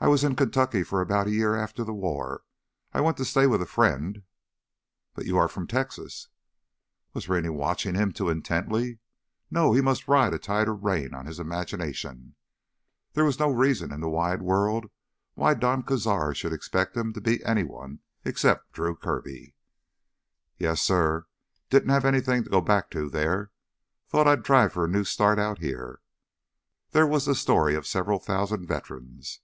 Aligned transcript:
"I 0.00 0.08
was 0.08 0.24
in 0.24 0.34
Kentucky 0.34 0.82
for 0.82 1.00
about 1.00 1.28
a 1.28 1.32
year 1.32 1.54
after 1.54 1.84
the 1.84 1.94
war. 1.94 2.42
I 2.92 3.00
went 3.00 3.16
to 3.18 3.24
stay 3.24 3.46
with 3.46 3.62
a 3.62 3.64
friend—" 3.66 4.24
"But 5.14 5.24
you 5.24 5.38
are 5.38 5.46
from 5.46 5.68
Texas?" 5.68 6.28
Was 7.12 7.28
Rennie 7.28 7.50
watching 7.50 7.94
him 7.94 8.10
too 8.10 8.28
intently? 8.28 8.98
No, 9.52 9.72
he 9.72 9.80
must 9.80 10.08
ride 10.08 10.34
a 10.34 10.38
tighter 10.40 10.74
rein 10.74 11.14
on 11.14 11.26
his 11.26 11.38
imagination. 11.38 12.34
There 13.12 13.24
was 13.24 13.38
no 13.38 13.48
reason 13.52 13.92
in 13.92 14.00
the 14.00 14.08
wide 14.08 14.42
world 14.42 14.90
why 15.34 15.54
Don 15.54 15.84
Cazar 15.84 16.34
should 16.34 16.52
expect 16.52 16.96
him 16.96 17.12
to 17.12 17.20
be 17.20 17.42
anyone 17.44 18.00
except 18.24 18.72
Drew 18.72 18.96
Kirby. 18.96 19.54
"Yes, 20.58 20.82
suh. 20.82 21.20
Didn't 21.70 21.90
have 21.90 22.04
anythin' 22.04 22.42
to 22.42 22.50
go 22.50 22.60
back 22.60 22.90
to 22.90 23.08
there. 23.08 23.52
Thought 24.08 24.26
I'd 24.26 24.44
try 24.44 24.66
for 24.66 24.84
a 24.86 24.88
new 24.88 25.04
start 25.04 25.38
out 25.38 25.60
here." 25.60 26.00
There 26.90 27.06
was 27.06 27.26
the 27.26 27.34
story 27.36 27.76
of 27.76 27.86
several 27.86 28.18
thousand 28.18 28.66
veterans. 28.66 29.38